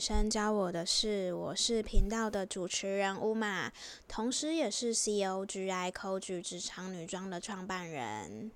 [0.00, 3.70] 生教我的事，我是频道的主持人乌玛，
[4.08, 8.50] 同时也是 COGI COG 职场女装的创办人。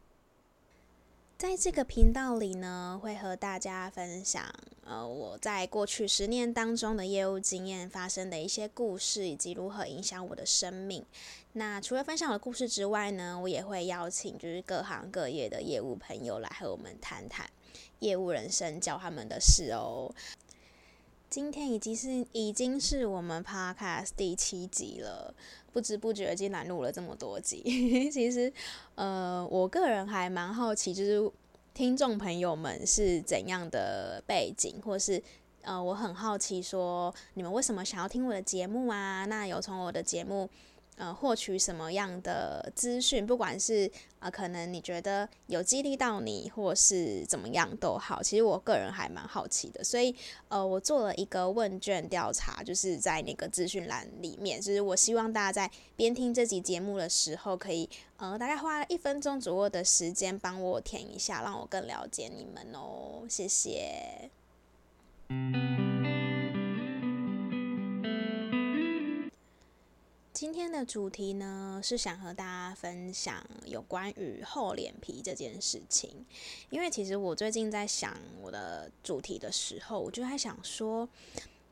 [1.37, 4.43] 在这个频道里呢，会和大家分享，
[4.87, 11.05] 呃，我在过去十年当中的业务经验发生的一些故事，以及如何影响我的生命。
[11.53, 17.47] 那除了分享我的故事之外呢，我也会邀请就是各行各业的业务朋友来和我们谈谈
[17.99, 20.11] 业务人生教他们的事哦。
[21.31, 25.35] 今天已经是已经是我们 Podcast 第七集了，
[25.73, 27.61] 不知不觉竟然录了这么多集。
[28.11, 28.53] 其实，
[28.95, 31.31] 呃，我个人还蛮好奇，就是
[31.73, 35.21] 听众朋友们是怎样的背景，或是
[35.63, 39.25] 呃，我很好奇说你们为什么想要听我的节目啊？
[39.25, 40.49] 那有从我的节目。
[40.97, 43.91] 呃，获取什么样的资讯，不管是
[44.21, 50.15] 呃，可能你觉得有激励到你，或是怎么样都好，其实我个人还蛮好奇的，所以
[50.49, 64.31] 呃，我做了一个问卷调查，就是在那个资讯栏里面，就是我希望大家在边听这集节目的时候，可以呃，大概花一分钟左右的时间帮我填一下，让我更了解你们哦，谢谢。
[70.45, 76.27] 今天的主题呢，是想和大家分享有关于厚脸皮这件事情。
[76.69, 81.09] 因为其实我最近在想我的主题的时候，我就在想说，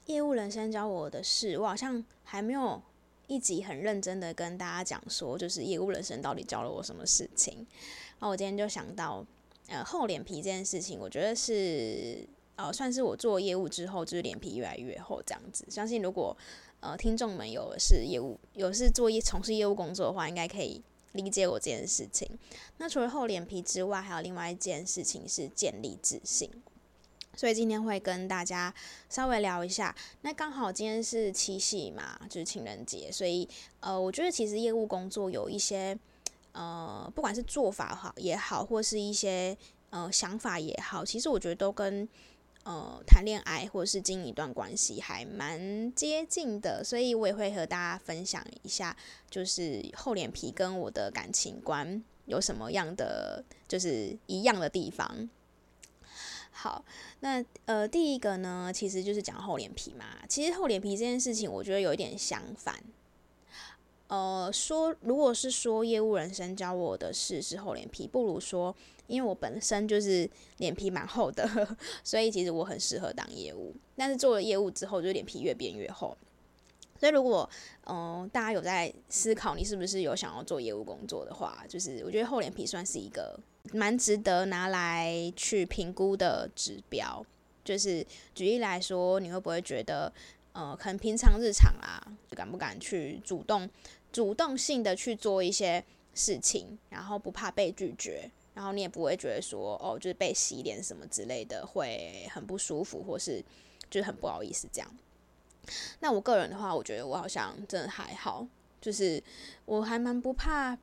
[0.06, 2.80] 业务人生教我的事，我好像还没有
[3.26, 7.66] 一集很认真的跟大家讲说，就是业务人生到底教了我什么事情。
[8.20, 9.22] 那我今天就想到，
[9.68, 12.26] 呃，厚脸皮这件事情，我觉得是
[12.56, 15.66] 呃，算是我做业务之后，就是脸皮越来越厚这样子。
[15.68, 16.34] 相信如果
[16.82, 22.28] 呃，听众们有是业务，有是做业从事业务工作的话，应该可以理解我这件事情。
[22.78, 26.50] 那除了厚脸皮之外，还有另外一件事情是建立自信。
[27.36, 28.74] 所以今天会跟大家
[29.08, 29.94] 稍微聊一下。
[30.22, 33.48] 那刚好今天是七夕嘛，就是情人节，所以
[33.78, 35.96] 呃，我觉得其实业务工作有一些
[36.50, 39.56] 呃，不管是做法好也好，或是一些
[39.90, 42.08] 呃想法也好，其实我觉得都跟。
[42.64, 48.96] 呃，谈恋爱或者是经营一段关系还蛮接近的，所以我也会和大家分享一下，
[49.28, 55.28] 就是厚脸皮跟我的感情观有什么样的就是一样的地方。
[56.52, 56.84] 好，
[57.18, 60.04] 那呃，第一个呢，其实就是讲厚脸皮嘛。
[60.28, 62.80] 其实厚脸皮这件事情，我觉得有一点相反。
[64.06, 68.72] 呃，说如果是说业务人生教我的事是厚脸皮，不如说。
[69.12, 71.46] 因为我本身就是脸皮蛮厚的，
[72.02, 73.74] 所以其实我很适合当业务。
[73.94, 76.16] 但是做了业务之后，就脸皮越变越厚。
[76.98, 77.48] 所以如果
[77.86, 83.38] 嗯、大家有在思考你是不是有想要做业务工作的话，就是我觉得厚脸皮算是一个
[83.72, 87.24] 蛮值得拿来去评估的指标。
[87.64, 90.12] 就是举例来说，你会不会觉得
[90.52, 92.00] 呃，可能平常日常啊，
[92.30, 93.68] 敢不敢去主动、
[94.12, 95.84] 主动性的去做一些
[96.14, 98.30] 事情，然后不怕被拒绝？
[98.54, 103.42] 然后你也不会觉得说哦，就是被洗脸什么之类的会很不舒服，或是
[103.90, 104.90] 就是很不好意思这样。
[106.00, 108.46] 那我个人的话，我觉得我好像真的还好，
[108.80, 109.22] 就是
[109.64, 110.76] 我还蛮不怕，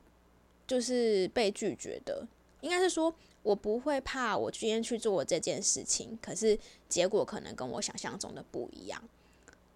[0.66, 2.26] 就是被拒绝的。
[2.60, 9.02] 应该是说我不会怕，我今天去做这件事情，可是结果可能跟我想象中的不一样。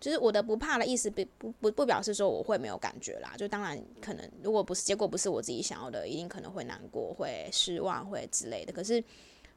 [0.04, 3.32] 就是我的不怕的意思，不不不不表示说我会没有感觉啦。
[3.38, 8.70] 就当然可能，如果不是结果不是我自己想要的，一定可能会难过、会失望、会之类的。
[8.70, 9.02] 可是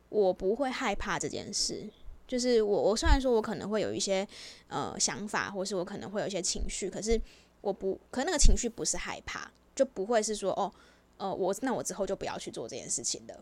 [0.08, 1.86] 我不会害怕这件事。
[2.26, 4.26] 就是我我虽然说我可能会有一些
[4.70, 7.20] 呃想法，或是我可能会有一些情绪，可是
[7.60, 10.72] 我不，可那个情绪不是害怕，就不会是说哦
[11.18, 13.38] 呃我那我之后就不要去做这件事情的。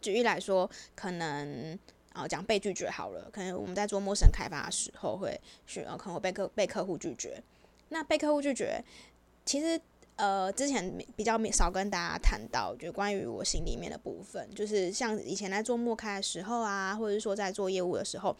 [0.00, 1.78] 举例来说，可能。
[2.16, 3.28] 啊，讲被拒绝好了。
[3.30, 7.42] 可能我们在做陌生开发的时候会去，呃，可能会被客被客户拒绝。
[7.90, 8.82] 那被客户拒绝，
[9.44, 9.78] 其实
[10.16, 18.34] 呃，之前比较少跟大家谈到，就关于我心里面的部分，就是像以前在做陌开的时候啊，或者是说在做业务的时候，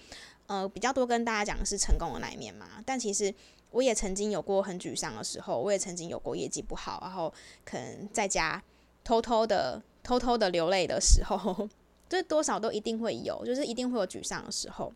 [0.47, 2.83] 呃，比较多跟大家讲的是成功的那一面嘛。
[2.87, 3.33] 但其实
[3.71, 7.33] 我也曾经有过很沮丧的时候，我也曾经有过业绩不好，然后
[7.65, 8.61] 可能在家
[9.05, 11.69] 偷偷的偷偷的流泪的时候。
[12.09, 14.93] 这多少都一定会有，就是一定会有沮丧的时候。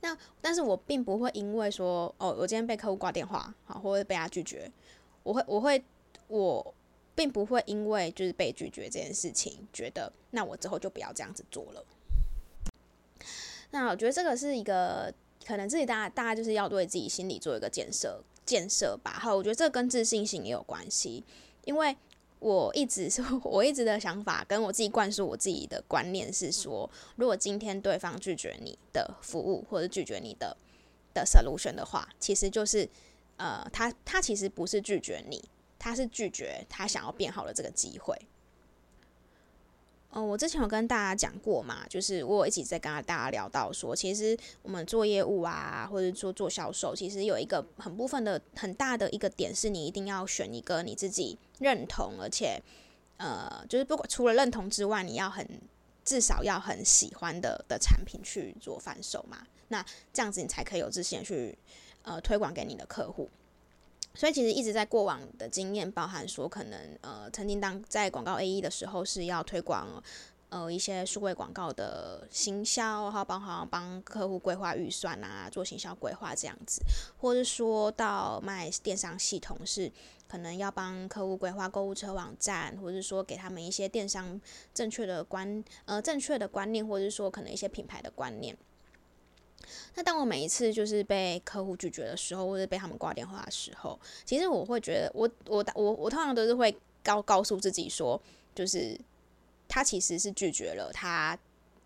[0.00, 4.70] 那但是我并不会因为说，哦，我今天被客户挂电话，好，或者被他拒绝，
[5.22, 5.82] 我会，我会，
[6.28, 6.74] 我
[7.14, 11.82] 并不会因为就是被拒绝这件事情，觉得那我之后就不要这样子做了。
[13.70, 15.12] 那我觉得这个是一个
[15.46, 19.12] 可能自己大大家就是要对自己心里做一个建设建设吧。
[19.12, 21.24] 好，我觉得这跟自信心也有关系，
[21.64, 21.96] 因为。
[22.38, 30.56] 我一直是 我一直的想法，跟我自己灌输我自己的观念是说，如果今天对方拒绝你的服务，或者拒绝你的
[31.14, 32.88] 的 solution 的话，其实就是
[33.36, 35.42] 呃，他他其实不是拒绝你，
[35.78, 38.16] 他是拒绝他想要变好的这个机会。
[40.16, 52.62] 嗯、我之前有跟大家讲过嘛，就是我一直在跟大家聊到说，其实我们做业务啊，或者说做销售，其实有一个很部分的很大的一个点，是你一定要选一个你自己认同，而且
[53.16, 55.44] 呃，就是不管除了认同之外，你要很
[56.04, 61.58] 至少要很喜欢的的产品去做贩售嘛，那这样子你才可以有自信去
[62.02, 63.28] 呃推广给你的客户。
[64.14, 70.02] 所以其实一直在过往的经验，包含说可能呃曾经当在广告 AE 的时候是要推广
[70.50, 76.80] 呃一些数位广告的行销，然后包含帮客户规划预算啊，做行销规划这样子，
[77.18, 79.90] 或是说到卖电商系统是
[80.28, 84.40] 可能要帮客户规划购物车网站，或者说给他们一些电商
[84.72, 88.56] 正确的观呃正确的观念，或者是说可能一些品牌的观念。
[89.94, 98.20] 那当我每一次就是被客户拒绝的时候，或者被他们挂电话的时候，其实我会觉得我，我我我我通常都是会告告诉自己说，
[98.54, 98.98] 就是
[99.68, 101.38] 他其实是拒绝了他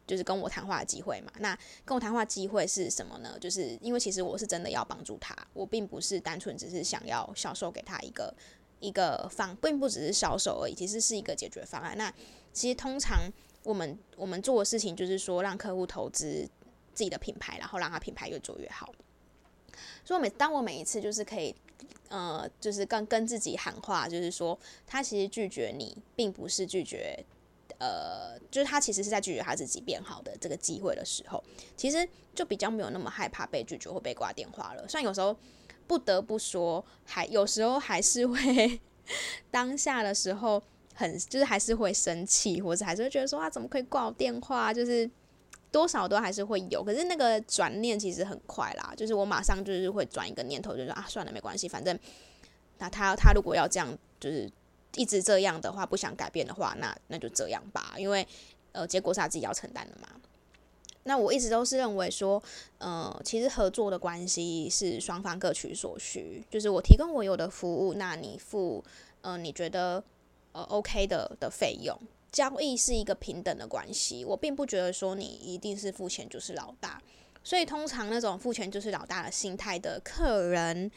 [0.07, 1.33] 就是跟我谈话的机会嘛。
[1.39, 3.37] 那跟我谈话机会是什么呢？
[3.41, 8.35] 就是因为其实我是真的要帮助他，我并不是单纯只是想要销售给他一个
[8.81, 11.97] 一个方，并不只是销售而已，其实是一个解决方案。
[11.99, 12.13] 那
[12.53, 13.31] 其实通常
[13.65, 16.49] 我们我们做的事情就是说，让客户投资。
[16.99, 18.93] 自己的品牌，然后让他品牌越做越好。
[20.05, 21.55] 所以每当我每一次就是可以，
[22.09, 27.25] 呃，就是跟跟自己喊话，就是说他其实拒绝你，并不是拒绝，
[27.79, 31.41] 呃，就是他其实是在拒绝他自己变好的这个机会的时候，
[31.77, 34.89] 其实就比较没有那么害怕被拒绝或被挂电话了。
[34.89, 35.37] 虽然有时候
[35.87, 38.81] 不得不说，还有时候还是会
[39.53, 40.61] 当下的时候
[40.95, 44.75] 很，就是还是会生气，或者还是会觉得说啊，怎么可以挂我电话？
[44.75, 45.09] 就是。
[45.71, 51.99] 多少都还是会有，可是那个转念其实很快啦，就是我马上就是会转一个念头，就说啊，算了，没关系，反正
[52.79, 54.51] 那他他如果要这样，就是
[54.97, 58.27] 一直这样的话，不想改变的话，那那就这样吧，因为
[58.73, 60.09] 呃，结果是他自己要承担的嘛。
[61.05, 62.43] 那我一直都是认为说，
[62.79, 68.85] 呃，其实合作的关系是双方各取所需，就是我提供我有的服务，那你付
[69.23, 70.03] 呃你觉得
[70.53, 71.99] 呃 OK 的的费用。
[72.39, 77.03] 交易是一个平等的关系，我并不觉得说你一定是付钱就是老大，
[77.43, 80.89] 所以通常那种付钱就是老大的心态的客人，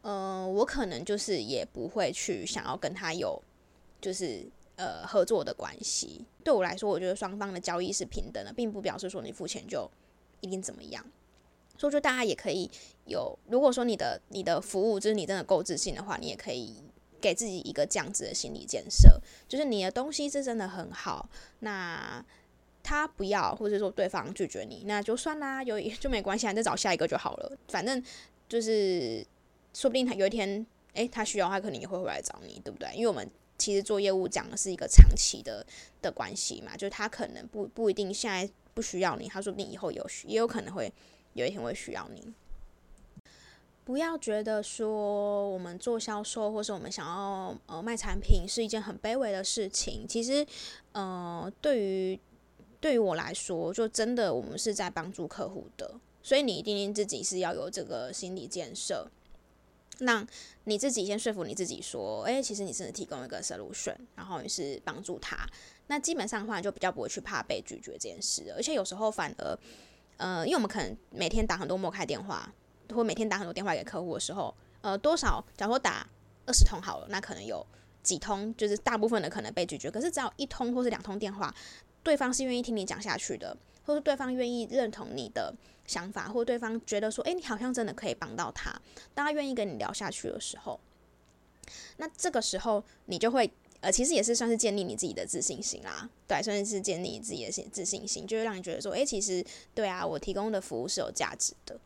[0.00, 3.38] 呃，我可能就是也不会去想要跟他有
[4.00, 6.24] 就是呃合作的关系。
[6.42, 9.86] 对我来说，我觉得双方的交易是平等的，并不表示说你付钱就
[10.40, 11.04] 一定怎么样。
[11.76, 12.70] 所以，就大家也可以
[13.04, 16.82] 有，如果说你的你的服务就是你真的够自信的话，你也可以。
[17.20, 21.28] 给自己一个这样子的心理建设，就是你的东西是真的很好，
[21.60, 22.24] 那
[22.82, 27.58] 他不要，或者说对方拒绝你，那就算啦，有 就没关系，再找下一个就好了。
[27.68, 28.02] 反正
[28.48, 29.24] 就是，
[29.74, 32.88] 说不定他有一天，诶，他需要，他可能也会回来找你，对不对？
[32.94, 35.64] 因为我们其实做业务讲的是一个长期的
[36.00, 40.90] 的关系嘛，就是他可能不不一定现在不需要你，他说不定以后有，也有可能会
[41.34, 42.32] 有一天会需要你。
[43.90, 50.06] 不要觉得说我们做销售，或是我们想要呃卖产品是一件很卑微的事情。
[50.06, 50.46] 其实，
[50.92, 52.20] 呃，对于
[52.80, 59.08] 对于我来说，就真的我们是在帮助客户的，所以你一定自己是要有这个心理建设，
[59.98, 60.24] 那
[60.66, 65.36] 你自己先说服你自己说，诶，其实你真的提供一个 solution，然后你是帮助他，
[65.88, 68.54] 那基本上的话就比较不会去怕被拒绝这件事。
[68.56, 69.58] 而且有时候反而，
[70.18, 72.54] 呃，因为我们可能每天打很多陌开电话。
[72.92, 75.44] 或每天打很多电话给客户的时候，呃，多少？
[75.56, 76.06] 假如说打
[76.46, 77.64] 二十通好了，那可能有
[78.02, 79.90] 几通就是大部分的可能被拒绝。
[79.90, 81.54] 可是只要一通或是两通电话，
[82.02, 85.54] 对方是愿意听你讲下去的，或是对方愿意认同你的
[85.86, 88.70] 想法，或对方觉得说，诶，你好像真的可以帮到他，
[89.14, 90.80] 当他愿意跟你聊下去的时候，
[91.98, 99.44] 那这个时候你就会，呃，其实也是算是建立你自己的自信心啦，对，算是建立你自己的自信心，就是让你觉得说，诶，其实
[99.74, 101.78] 对啊，我提供的服务是有价值的。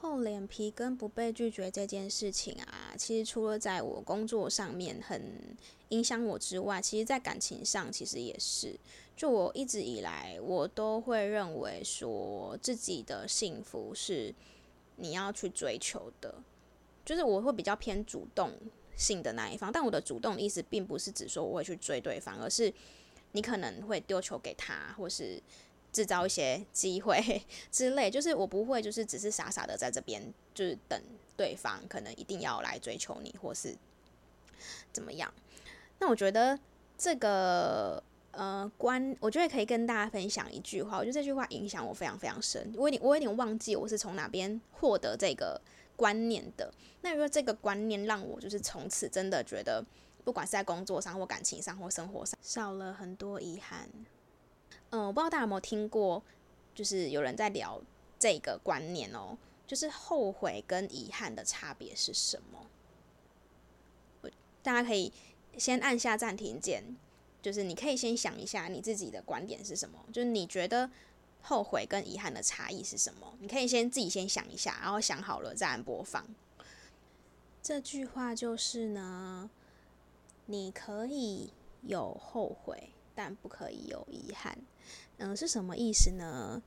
[0.00, 5.22] 厚脸皮跟不被拒绝这件事情啊，其实除了在我工作上面很
[5.90, 8.74] 影响我之外，其实在感情上其实也是。
[9.16, 14.34] 就我一直以来，我都会认为说自己的幸福是
[14.96, 16.34] 你要去追求的，
[17.04, 18.52] 就是我会比较偏主动
[18.96, 19.70] 性的那一方。
[19.72, 22.72] 但我的主动的意思，并不是指说我会去追对方，而是。
[23.32, 25.42] 你可能会丢球给他，或是
[25.92, 30.22] 制造一些机会 之类，就是我不会，就是只是傻傻的在这边，
[30.54, 31.00] 就是等
[31.36, 33.76] 对方可能一定要来追求你，或是
[34.92, 35.32] 怎么样。
[35.98, 36.58] 那我觉得
[36.96, 42.72] 这个呃观，我觉得可以跟大家分享一句话，我觉得这句话影响我非常非常深。
[42.76, 45.60] 我有点我有点忘记我是从哪边获得这个
[45.96, 46.72] 观念的。
[47.02, 49.84] 那如果这个观念让我就是从此真的觉得，
[50.28, 53.88] 不管是在工作上或感情上或生活上，少了很多遗憾。
[54.90, 56.22] 嗯，我不知道大家有没有听过，
[56.74, 57.80] 就是有人在聊
[58.18, 64.30] 这个观念哦，就是后悔跟遗憾的差别是什么？
[64.62, 65.10] 大家可以
[65.56, 66.84] 先按下暂停键。
[67.40, 70.90] 就是你可以先想一下你自己的观点是什么，就是你觉得
[71.40, 73.32] 后悔跟遗憾的差异是什么？
[73.40, 76.22] 你可以先自己先想一下，然后想好了再按播放。
[77.62, 79.48] 这句话就是呢，
[80.50, 81.52] 你可以
[81.82, 84.58] 有后悔，但不可以有遗憾。
[85.18, 86.62] 嗯、是什么意思呢？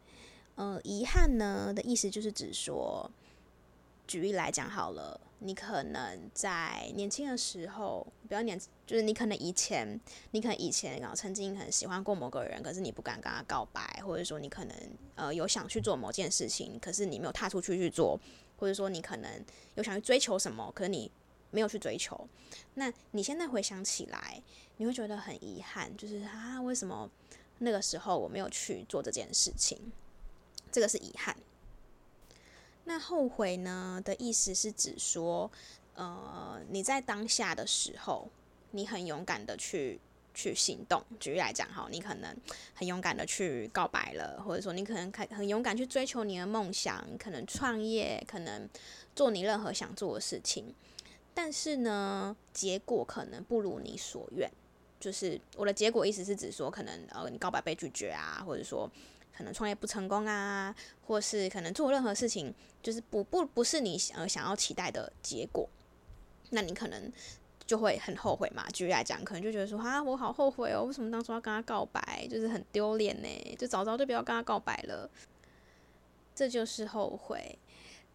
[0.54, 3.10] 呃，遗憾呢的意思就是指说，
[4.06, 5.20] 举例来讲好了。
[5.44, 14.78] 你可能在年轻的时候，比较年，就是你可能以前，你可能以前然后曾经很喜欢过某个人，可是你不敢跟他告白，或者说你可能
[15.16, 18.20] 呃有想去做某件事情，可是你没有踏出去去做，
[18.58, 21.10] 或者说你可能有想去追求什么，可是你
[21.52, 22.28] 没有去追求。
[22.74, 24.42] 那你现在回想起来，
[24.78, 27.10] 你会觉得很遗憾，就是啊，为什么
[27.60, 29.92] 那个时候我没有去做这件事情？
[30.72, 31.36] 这个是遗憾。
[32.86, 35.52] 那后悔呢的意思是指说，
[35.94, 38.28] 呃，你在当下的时候，
[38.72, 40.00] 你很勇敢的去
[40.34, 41.04] 去行动。
[41.20, 42.36] 举例来讲，哈，你可能
[42.74, 48.68] 很勇敢的去告白了，或者说你可能很勇敢去追求你的梦想，可能创业，可能
[49.16, 50.74] 做你任何想做的事情。
[51.44, 54.48] 但是呢，结果可能不如你所愿。
[55.00, 58.88] 就是我的结果意思是指说，可能呃，你告白被拒绝啊，或者说。
[59.34, 60.76] 可能创业不成功啊，
[61.08, 65.68] 或是可能做任何事情，就是不不不是你呃想要期待的结果，
[66.52, 67.12] 那你可能
[67.66, 68.70] 就会很后悔嘛。
[68.70, 73.56] 举例来讲，可能就觉得说啊，我好后悔哦，为什么当初要跟他告白，就是很丢脸呢？
[73.58, 75.10] 就早早就不要跟他告白了，
[76.36, 77.58] 这就是后悔。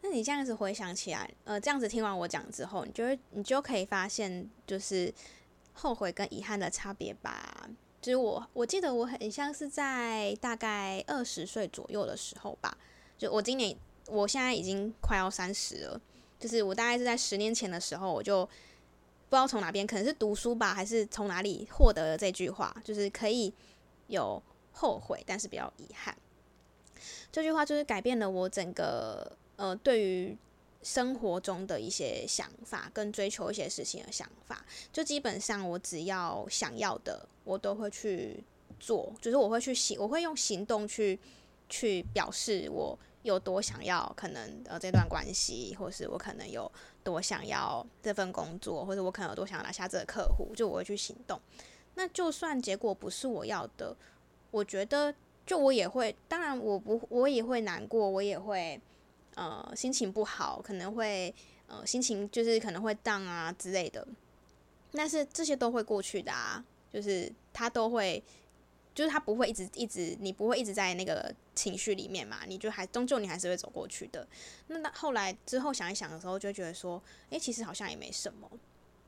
[0.08, 5.12] 那你这样子回想起来，呃，这样子听完我讲之后，你就会你就可以发现，就是
[5.72, 7.68] 后悔跟遗憾的差别吧。
[8.00, 12.78] 就是我我记得我很像是在大概二十岁左右的时候吧，
[13.18, 16.00] 就我今年我现在已经快要三十了，
[16.38, 23.52] 就是我大概是在十年前的时候，我就不知道从哪边，可能是读书吧，还是从哪里获得了这句话，就是可以
[24.06, 26.16] 有后悔，但是比较遗憾。
[27.32, 30.38] 这句话就是改变了我整个呃对于。
[30.82, 38.44] 生活中的一些想法跟追求一些事情的想法，就基本上我只要想要的，我都会去
[38.78, 41.18] 做，就是我会去行，我会用行动去
[41.68, 46.70] 去表示我有多想要，可能呃这段关系，或是我可能有
[47.02, 51.40] 多想要这份工作，或者我可能有多想要拿下这个客户，就我会去行动。
[51.96, 53.96] 那就算结果不是我要的，
[54.52, 55.12] 我觉得
[55.44, 58.80] 就我也会，当然我不，我也会难过，我也会。
[59.37, 61.33] 呃，心情不好，可能会
[61.66, 64.07] 呃，心情就是可能会 down 啊之类的，
[64.93, 68.23] 但是这些都会过去的啊，就是他都会，
[68.95, 74.26] 就是他不会一直一直，你不会一直在那个情绪里面嘛，你就还终究你还是会走过去的。
[74.69, 78.50] 那那后来之后想一想的时候，就觉得说，诶，其实好像也没什么，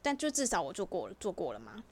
[0.02, 1.82] 但就至少我做过了，做过了嘛。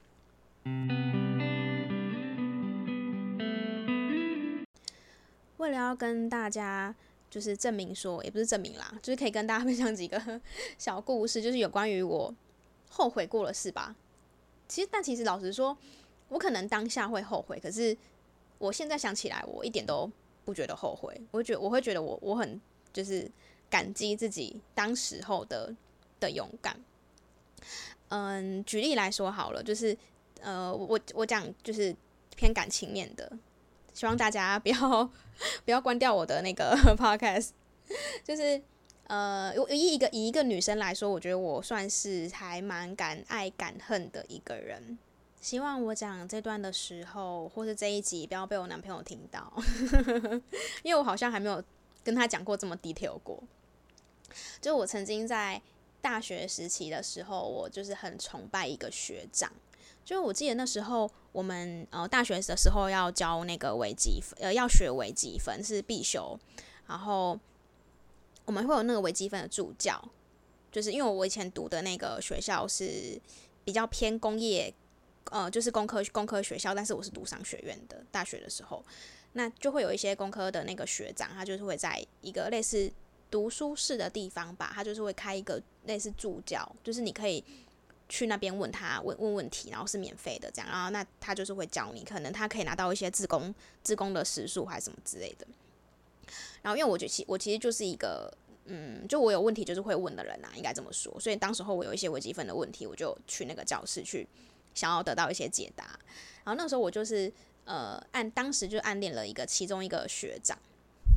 [5.56, 6.94] 为了要跟大家。
[7.36, 10.40] 就是证明说，也不是证明啦，就是可以跟大家 分享几个
[10.78, 12.34] 小故事，就是有关于我
[12.88, 13.94] 后悔过的事吧。
[14.66, 15.76] 其实，但其实老实说，
[16.30, 17.94] 我可能当下会后悔，可是
[18.56, 20.10] 我现在想起来，我一点都
[20.46, 21.20] 不觉得后悔。
[21.30, 22.58] 我觉，我会觉得我我很
[22.90, 23.30] 就是
[23.68, 25.76] 感激自己当时候的
[26.18, 26.82] 的勇敢。
[28.08, 29.94] 嗯，举例来说好了，就是
[30.40, 31.94] 呃，我我讲就是
[32.34, 33.30] 偏感情面的。
[33.96, 35.10] 希望大家不要
[35.64, 37.48] 不要关掉我的那个 podcast，
[38.22, 38.60] 就是
[39.06, 44.98] 呃，以一个以一个女生来说，我觉得我算是还蛮敢爱敢恨的一个人。
[45.40, 49.50] 希望我讲这段的时候，或是这一集不要被我男朋友听到，
[50.84, 51.62] 因为我好像还没有
[52.04, 53.42] 跟他讲过这么 detail 过。
[54.60, 55.62] 就我曾经在
[56.02, 59.50] 大学时期的时候，我就是很崇拜一个学长。
[60.06, 66.38] 就是我记得那时候，我们呃大学的时候要教那个微积分，呃要学微积分是必修，
[66.86, 67.36] 然后
[68.44, 70.00] 我们会有那个微积分的助教，
[70.70, 73.20] 就是因为我以前读的那个学校是
[73.64, 74.72] 比较偏工业，
[75.32, 78.84] 呃就是工科工科学校，但是我是读商学院的，大学的时候，
[79.32, 82.88] 那就会有一些工科的那个学长，他就是会在一个类似
[83.28, 87.42] 读书室的地方吧，他就是会开一个类似助教，就是你可以。
[88.08, 95.46] 去那边问他问问问题，然后是免费的这样，然后那他就是会教你，可能他可以拿到一些自工自工的时数还是什么之类的。
[96.62, 98.32] 然后因为我觉得其我其实就是一个
[98.66, 101.14] 嗯，就我有问题就是会问的人呐、啊，应该这么说。
[101.20, 104.26] 所以当时候我有一些微积分的问题，我就去那个教室去
[104.74, 105.84] 想要得到一些解答。
[106.44, 107.32] 然后那时候我就是
[107.64, 110.58] 呃暗当时就暗恋了一个其中一个学长。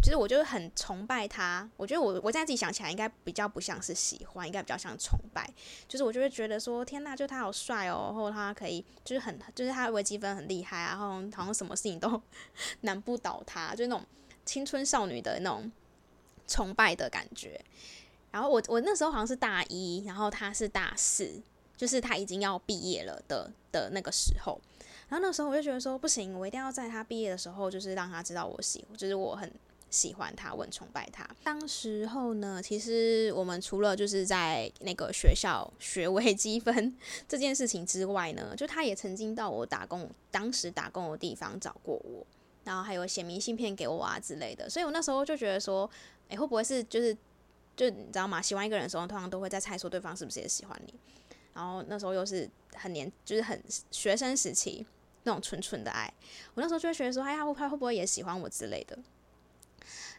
[0.02, 5.48] 其实我就是很崇拜他，我觉得我我现在自己想起来，应该比较不像是喜欢，应该比较像崇拜。
[5.88, 12.22] 就是我就会觉得说，天呐，就他好帅哦，然后他可以，就是很，就是他的微积分很厉害啊，然后好像什么事情都
[12.82, 14.06] 难不倒他，就那种
[14.46, 15.70] 青春少女的那种
[16.48, 17.60] 崇拜的感觉。
[18.32, 21.42] 然后我我那时候好像是大一，然后他是大四，
[21.76, 24.60] 就是他已经要毕业了的的那个时候。
[25.10, 29.52] 然后那时候我就觉得说，不行，我一定要在他毕业的时候，就是让他知道我喜，就是我很。
[29.90, 31.28] 喜欢他，我很崇拜他。
[31.44, 36.96] 当时候呢，其实我们除了就是在那个学校学微积分
[37.28, 42.26] 这件事情之外呢， 就他也曾经到我打工，当时打工的地方找过我，
[42.64, 44.70] 然后还有写明信片给我啊之类的。
[44.70, 45.90] 所以我那时候就觉得说，
[46.28, 47.16] 诶，会不会是就是
[47.76, 48.42] 就你知道吗？
[48.42, 50.94] 喜欢一个人的时候，通常都会在猜说对方是不是也喜欢你。
[51.54, 53.60] 然后那时候又是很年，就是很
[53.92, 54.86] 学生时期
[55.24, 56.14] 那种纯纯的爱，
[56.54, 58.98] 我那时候就会觉得说，哎呀，会会不会也喜欢我之类的。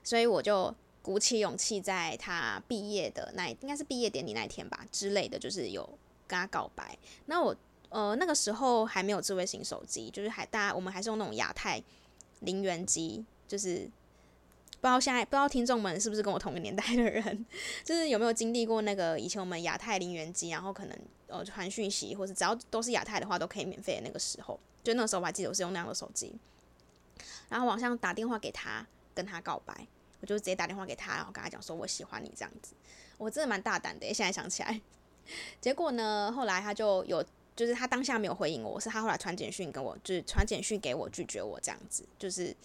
[0.02, 5.82] 所以我就鼓起勇气，在他毕业的那应该是毕业典礼那一天吧之类的，就是有
[6.26, 6.96] 跟他告白。
[7.26, 7.56] 那我
[7.88, 11.82] 呃那个时候还没有智慧型手机，就是还大我们还是用那种亚太
[12.40, 13.90] 零元机，就是
[14.80, 17.46] 不知道现在不知道听众们是不是跟我同个年代的人，
[17.82, 26.34] 就是有没有经历过那个以前我们亚太零元机，然后可能呃传讯息或者只要都是亚太的话都可以免费的那个时候，就那个时候我还记得我是用那样的手机，
[27.48, 28.86] 然后网上打电话给他。
[29.14, 29.86] 跟他告白，
[30.20, 32.74] 我就直接打电话给他，然后跟他讲说我喜欢你这样子。
[33.18, 34.80] 我真的蛮大胆的，现在想起来。
[35.60, 42.56] 结果呢，后来他就有，就是他当下没有回应我，是他后来传简讯跟我，就是传简讯给我拒绝我这样子，就是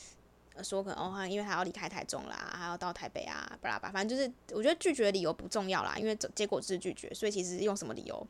[0.63, 8.25] 说可能哦，因为他要离开台中啦，还要到台北啊，巴拉巴，反正就是我觉得拒绝的理由不重要啦，因为结果是拒绝，所以其实用什么理由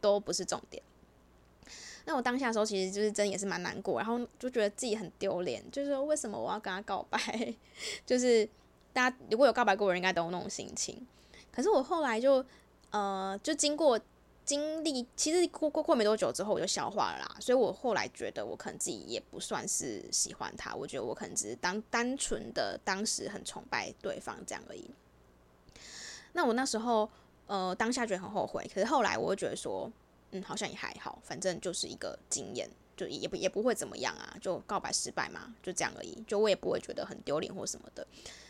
[0.00, 0.82] 都不是重点。
[2.08, 7.18] 那我当下的时候，其实就是真也是蛮难过，然后就觉得自己很丢脸，就是说为什么我要跟他告白？
[8.06, 8.48] 就是
[8.92, 11.04] 大家如果有告白过的人，应该都有那种心情。
[11.50, 12.44] 可是我后来就
[12.90, 13.98] 呃，就经过
[14.44, 17.36] 经历，其实过过过没多久之后，我就消化了啦。
[17.40, 24.88] 所以我后来觉得，我可能自己也不算是喜欢他，我觉得我可能只是当单纯的当时很崇拜对方这样而已。
[26.34, 27.10] 那我那时候
[27.48, 29.90] 呃，当下觉得很后悔，可是后来我会觉得说。
[30.32, 38.04] 嗯，好像也还好，反正就是一个经验，就也不也不会怎么样啊，就告白失败嘛，就这样而已，就我也不会觉得很丢脸或什么的。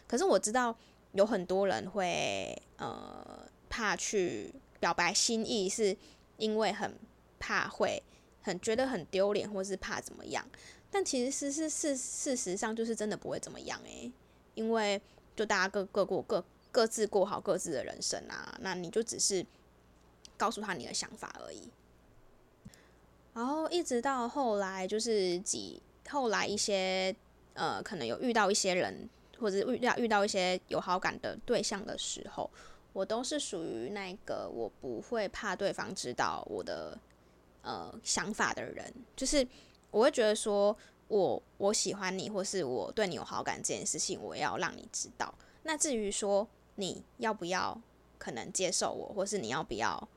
[0.09, 0.75] 可是我知道
[1.13, 5.95] 有很多人会呃怕去表白心意，是
[6.39, 6.99] 因为很
[7.39, 8.03] 怕会
[8.41, 10.49] 很觉得很丢脸，或是怕怎么样。
[10.91, 14.11] 但其实是是是事实上就是真的不会怎么样诶、
[14.55, 14.99] 因为
[15.37, 19.45] 就大家各各过各各自过好各自的人生啊，那你就只是。
[20.37, 21.71] 告诉他你的想法而已，
[23.35, 27.15] 然后一直到后来就是几后来一些
[27.55, 32.51] 呃，可能有遇到一些人，或者遇到遇到一些有好感的对象的时候，
[32.93, 36.99] 我都是属于那个我不会怕对方知道我的
[37.63, 39.47] 呃想法的人，就是
[39.91, 40.77] 我会觉得说
[41.09, 45.35] 我我喜欢你，或是我对你有好感这件事情，我要让你知道。
[45.63, 46.47] 那至于说
[46.77, 47.81] 你要不要
[48.19, 50.09] 可能接受我，或是你要不要。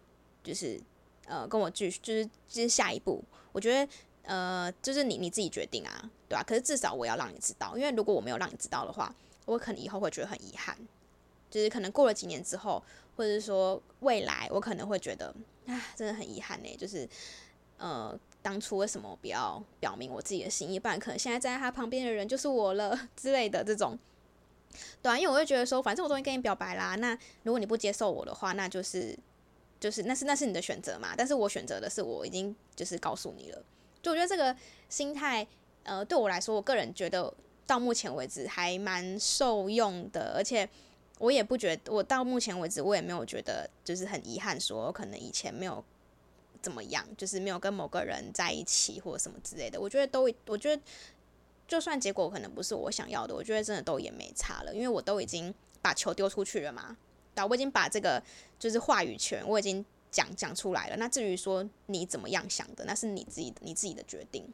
[0.49, 0.81] 就是，
[1.27, 3.91] 呃，跟我继续，就是，就是下一步，我觉得，
[4.23, 6.41] 呃，就是你你自己决定啊，对吧？
[6.41, 9.13] 可是至少我要让你知道，因为如果我没有让你知道的话，
[9.45, 10.75] 我可能以后会觉得很遗憾。
[11.51, 12.83] 就是可能过了几年之后，
[13.15, 15.27] 或者是说未来，我可能会觉得，
[15.67, 16.75] 啊，真的很遗憾呢。
[16.75, 17.07] 就是，
[17.77, 20.79] 呃，当初为什么不要表明我自己的心意？
[20.79, 23.95] 不然可能现在站在他旁边的人就是我了 之类的这种，
[25.03, 29.15] 对啊，因为我会觉得说，反正我都已经跟你表白啦，那如果你不接受我的话，那就是。
[29.79, 33.63] 就是那是那是你的选择嘛，但是我选择的是我已经就是告诉你了，
[34.01, 34.55] 就我觉得这个
[34.89, 35.47] 心态，
[35.83, 37.33] 呃，对我来说，我个人觉得
[37.65, 40.67] 到目前为止还蛮受用的，而且
[41.19, 45.83] 我也不觉，我到目前为止我也没有觉得就是很遗憾，说可能以前没有
[46.61, 50.81] 怎么样，就是没有跟某个人在一起或者什么之类的，我觉得都，我觉得
[51.67, 56.97] 就算结果可能不是我想要的，我觉得真的都也没差了，因为我都已经把球丢出去了嘛。
[57.45, 58.21] 我已经把这个
[58.57, 60.97] 就是话语权，我已经讲讲出来了。
[60.97, 64.45] 那至于说你怎么样想的，那是你自己你自己的决定。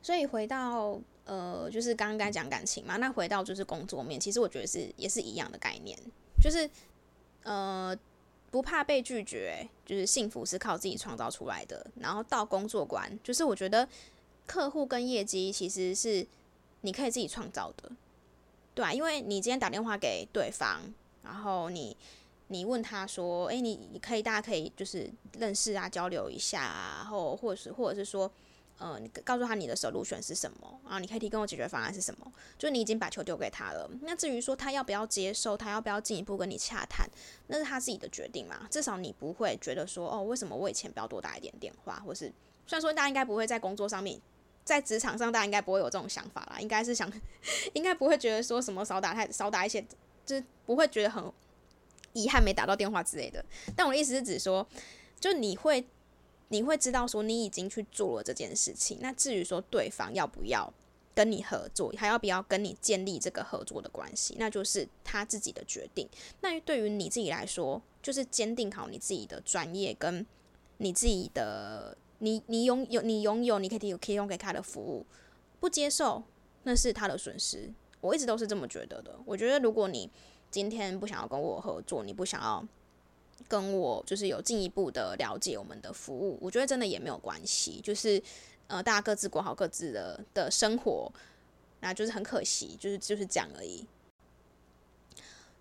[0.00, 5.98] 所以回到呃，就是刚刚讲感情嘛，那回到就是工作面，其实我觉得是也是一样的概念，
[6.40, 6.70] 就是
[7.42, 7.94] 呃，
[8.50, 11.84] 不怕被拒绝，就是幸福是靠自己创造出来的。
[11.96, 13.86] 然后到工作观，就是我觉得
[14.46, 16.26] 客户跟业绩其实是
[16.80, 17.90] 你可以自己创造的，
[18.78, 20.82] 对啊，因为你今天打电话给对方，
[21.24, 21.96] 然后你
[22.46, 28.30] 你问他说，哎，你你可以大家可以就是认识啊，交流一下啊，然后或者是或者是说。
[28.80, 31.00] 呃，你告诉他你的 solution 是什么啊？
[31.00, 32.32] 你可以提供我解决方案是什么？
[32.56, 33.90] 就你已经把球丢给他了。
[34.02, 37.04] 那至于说他要不要接受，他要不要进一步跟你洽谈，
[37.48, 38.68] 那是他自己的决定嘛。
[38.70, 42.00] 至少你不会觉得说，哦，为什么我以前不要多打一点电话？
[42.06, 42.32] 或是
[42.68, 44.20] 虽然说大家应该不会在工作上面，
[44.68, 47.10] 在职场上大家应该不会有这种想法啦，应该是想，
[47.72, 49.82] 应该不会觉得说什么少打太少打一些，
[50.26, 51.32] 就是不会觉得很
[52.12, 53.42] 遗憾没打到电话之类的。
[53.74, 54.66] 但我的意思是指说，
[55.18, 55.86] 就你会。
[56.50, 60.72] 你会知道说你已经去做了这件事情，那至于说对方要不要
[61.14, 66.08] 跟你合作，还要不要跟你建立这个合作的关系，那就是他自己的决定。
[66.40, 70.24] 那对于你自己来说，就是坚定好你自己的专业跟
[70.78, 75.06] 你自己的，你你拥有你拥有你可以提提供给他的服务，
[75.60, 76.22] 不接受
[76.64, 77.72] 那是他的损失。
[78.00, 79.18] 我一直都是这么觉得的。
[79.24, 80.10] 我觉得如果你
[80.50, 82.66] 今天不想要跟我合作，你不想要。
[83.46, 88.20] 跟我就是有进一步的了解我们的服务，我觉得真的也没有关系，就是
[88.66, 91.10] 呃大家各自过好各自的的生活，
[91.78, 93.86] 那就是很可惜，就是就是这样而已。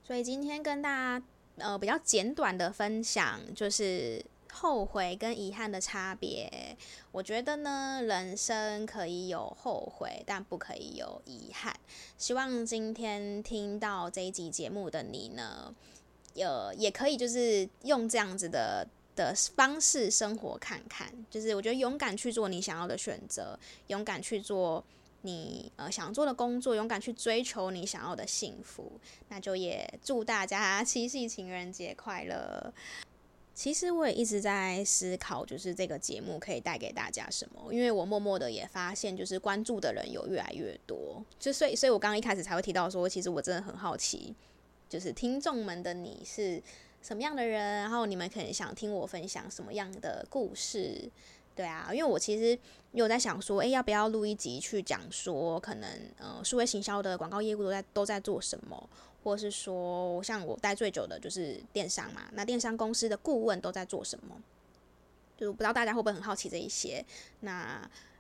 [0.04, 1.26] 所以今天跟大家
[1.58, 6.78] 呃比较简短的分享，就是后悔跟遗憾的差别。
[7.12, 11.76] 我觉得呢，人生可以有后悔，但不可以有遗憾。
[12.18, 15.74] 希望今天听到这一集节目的你呢，
[16.36, 24.84] 呃，也可以就是用这样子的的方式生活看看，就是我觉得勇敢去做你想要的选择，勇敢去做
[25.22, 29.00] 你呃想做的工作，勇敢去追求你想要的幸福。
[29.30, 32.72] 那就也祝大家七夕情人节快乐。
[33.58, 44.36] 其实我也一直在思考，就是这个节目可以带给大家什么，因为我默默的也发现，就是关注的人有越来越多，就所以所以我刚刚一开始才会提到说，其实我真的很好奇。
[44.88, 46.62] 就是听众们的你是
[47.02, 51.10] 什么样的人，然后你们可能想听我分享什么样的故事，
[51.56, 52.58] 对啊，因为我其实
[52.92, 55.90] 有在想说，诶，要不要录一集去讲说，可能
[56.20, 58.90] 呃，数位行销的广告业务都在都在做什么，
[59.28, 64.42] 或是说，像我待最久的就是电商嘛，那电商公司的顾问都在做什么？
[65.36, 67.04] 就不知道大家会不会很好奇这一些？
[67.42, 67.78] 那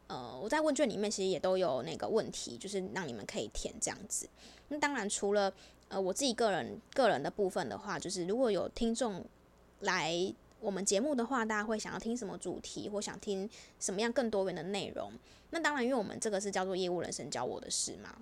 [0.07, 4.27] 呃，我在问卷里面其实也都有那个问题，就是让你们可以填这样子。
[4.67, 5.53] 那当然除了
[5.87, 9.25] 呃，我自己个人个人的部分的话，就是如果有听众
[9.79, 10.13] 来
[10.59, 15.13] 我们节目的话，大家会想要听什么主题，或想听什么样更多元的内容？
[15.51, 18.13] 那当然，因为我们这个是叫做业务人生教我的事嘛。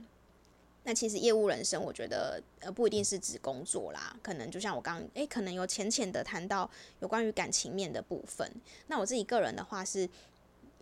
[0.85, 6.69] 那其实业务人生，我觉得呃不一定是指工作啦，可能就像我刚刚诶，可能有浅浅的谈到
[7.01, 8.49] 有关于感情面的部分。
[8.87, 10.09] 那我自己个人的话是，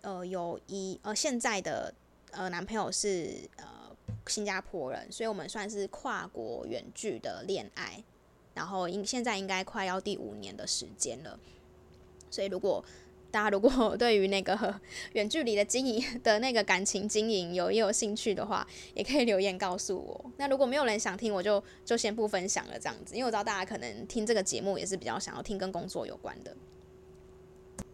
[0.02, 1.92] 呃，有一呃现在的
[2.30, 3.66] 呃男朋友是呃。
[4.28, 8.02] 新加坡人，所以我们算是跨国远距的恋爱，
[8.54, 11.38] 然后应现在应该快要第五年的时间了。
[12.32, 12.84] 所以如果
[13.34, 14.80] 大家如果对于那个
[15.14, 20.32] 远距离的经营的那个感情经营有也有兴趣的话，也可以留言告诉我。
[20.38, 26.56] 那如果没有人想听，我就就先不分享了这样子，因为我知道大家可能听这个节目也是比较想要听跟工作有关的。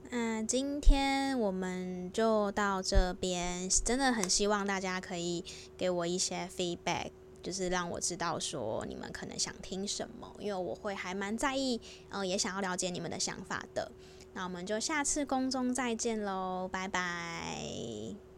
[0.10, 5.45] 嗯，今天我们就到这边，真的很希望大家可以
[5.78, 13.89] 给我一些 feedback，就是让我知道说你们可能想听什么，因为我会还蛮在意，嗯，也想要了解你们的想法的。
[14.39, 18.28] 那我们就下次宫中再见喽，拜拜。